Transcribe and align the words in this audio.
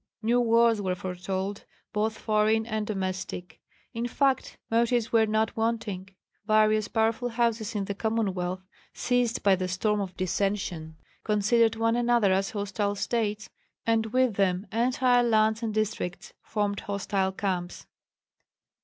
New 0.23 0.39
wars 0.41 0.81
were 0.81 0.95
foretold, 0.95 1.63
both 1.93 2.17
foreign 2.17 2.65
and 2.65 2.87
domestic. 2.87 3.61
In 3.93 4.07
fact, 4.07 4.57
motives 4.71 5.11
were 5.11 5.27
not 5.27 5.55
wanting. 5.55 6.09
Various 6.47 6.87
powerful 6.87 7.29
houses 7.29 7.75
in 7.75 7.85
the 7.85 7.93
Commonwealth, 7.93 8.65
seized 8.95 9.43
by 9.43 9.55
the 9.55 9.67
storm 9.67 10.01
of 10.01 10.17
dissension, 10.17 10.95
considered 11.23 11.75
one 11.75 11.95
another 11.95 12.33
as 12.33 12.49
hostile 12.49 12.95
States, 12.95 13.51
and 13.85 14.07
with 14.07 14.37
them 14.37 14.65
entire 14.71 15.21
lands 15.21 15.61
and 15.61 15.71
districts 15.71 16.33
formed 16.41 16.79
hostile 16.79 17.31
camps. 17.31 17.85